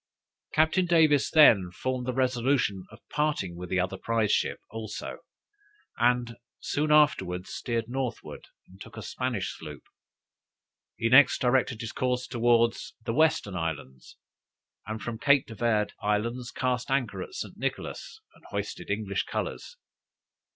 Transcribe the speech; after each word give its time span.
Captain 0.51 0.87
Davis 0.87 1.29
then 1.29 1.69
formed 1.69 2.07
the 2.07 2.11
resolution 2.11 2.85
of 2.89 3.07
parting 3.11 3.55
with 3.55 3.69
the 3.69 3.79
other 3.79 3.97
prize 3.99 4.31
ship 4.31 4.59
also, 4.71 5.19
and 5.95 6.37
soon 6.59 6.91
afterwards 6.91 7.53
steered 7.53 7.87
northward, 7.87 8.47
and 8.67 8.81
took 8.81 8.97
a 8.97 9.03
Spanish 9.03 9.55
sloop. 9.55 9.83
He 10.97 11.07
next 11.07 11.39
directed 11.39 11.81
his 11.81 11.91
course 11.91 12.25
towards 12.25 12.95
the 13.05 13.13
western 13.13 13.55
islands, 13.55 14.17
and 14.87 14.99
from 14.99 15.19
Cape 15.19 15.45
de 15.45 15.53
Verd 15.53 15.93
islands 16.01 16.49
cast 16.49 16.89
anchor 16.89 17.21
at 17.21 17.35
St. 17.35 17.55
Nicholas, 17.55 18.21
and 18.33 18.43
hoisted 18.45 18.89
English 18.89 19.25
colors. 19.25 19.77